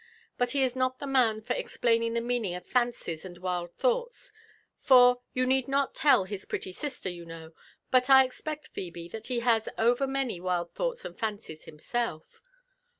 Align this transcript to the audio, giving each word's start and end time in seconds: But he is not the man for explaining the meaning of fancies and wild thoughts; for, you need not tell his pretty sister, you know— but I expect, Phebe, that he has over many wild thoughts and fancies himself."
But 0.35 0.49
he 0.49 0.63
is 0.63 0.75
not 0.75 0.97
the 0.97 1.05
man 1.05 1.41
for 1.43 1.53
explaining 1.53 2.15
the 2.15 2.21
meaning 2.21 2.55
of 2.55 2.65
fancies 2.65 3.23
and 3.23 3.37
wild 3.37 3.71
thoughts; 3.75 4.33
for, 4.79 5.21
you 5.35 5.45
need 5.45 5.67
not 5.67 5.93
tell 5.93 6.23
his 6.23 6.43
pretty 6.43 6.71
sister, 6.71 7.07
you 7.07 7.23
know— 7.23 7.53
but 7.91 8.09
I 8.09 8.23
expect, 8.25 8.69
Phebe, 8.69 9.09
that 9.09 9.27
he 9.27 9.41
has 9.41 9.69
over 9.77 10.07
many 10.07 10.39
wild 10.41 10.73
thoughts 10.73 11.05
and 11.05 11.15
fancies 11.15 11.65
himself." 11.65 12.41